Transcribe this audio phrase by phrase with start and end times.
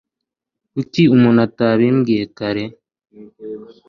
[0.73, 2.63] Kuki umuntu atabimbwiye kare?